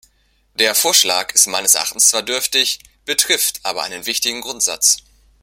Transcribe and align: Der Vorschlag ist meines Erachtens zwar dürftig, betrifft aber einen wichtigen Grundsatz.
Der 0.55 0.73
Vorschlag 0.73 1.31
ist 1.35 1.45
meines 1.45 1.75
Erachtens 1.75 2.07
zwar 2.07 2.23
dürftig, 2.23 2.79
betrifft 3.05 3.59
aber 3.63 3.83
einen 3.83 4.07
wichtigen 4.07 4.41
Grundsatz. 4.41 4.97